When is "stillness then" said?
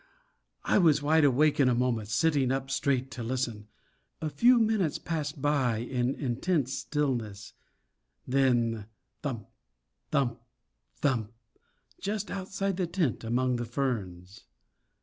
6.73-8.87